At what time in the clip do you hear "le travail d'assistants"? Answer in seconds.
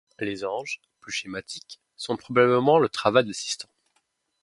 2.79-3.69